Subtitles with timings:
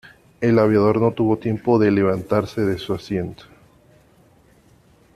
[0.41, 3.43] El aviador no tuvo tiempo de levantarse de su asiento.